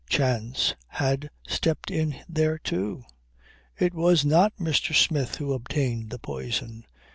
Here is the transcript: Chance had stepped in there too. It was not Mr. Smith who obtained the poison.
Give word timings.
Chance 0.09 0.73
had 0.87 1.29
stepped 1.47 1.91
in 1.91 2.15
there 2.27 2.57
too. 2.57 3.03
It 3.77 3.93
was 3.93 4.25
not 4.25 4.57
Mr. 4.57 4.95
Smith 4.95 5.35
who 5.35 5.53
obtained 5.53 6.09
the 6.09 6.17
poison. 6.17 6.85